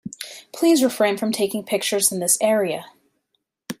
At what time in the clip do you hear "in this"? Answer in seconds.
2.11-2.35